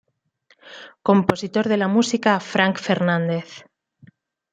[1.03, 3.63] Compositor de la música: Frank Fernández.